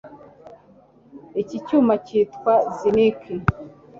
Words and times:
Iki 1.41 1.57
cyuma 1.65 1.93
cyitwa 2.05 2.53
zinc 2.77 3.21